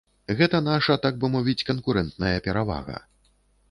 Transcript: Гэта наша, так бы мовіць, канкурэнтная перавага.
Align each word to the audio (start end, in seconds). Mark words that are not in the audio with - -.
Гэта 0.39 0.61
наша, 0.69 0.97
так 1.05 1.21
бы 1.25 1.31
мовіць, 1.35 1.67
канкурэнтная 1.71 2.37
перавага. 2.49 3.03